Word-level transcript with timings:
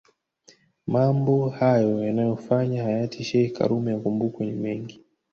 Mambo 0.87 1.49
hayo 1.49 2.03
yanayofanya 2.05 2.83
hayati 2.83 3.23
sheikh 3.27 3.51
karume 3.57 3.91
akumbukwe 3.93 4.41
ni 4.45 4.51
mengi 4.63 4.97